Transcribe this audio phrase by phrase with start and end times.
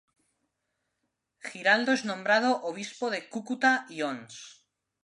[1.43, 4.43] Giraldo es nombrado obispo de Cúcuta y ons.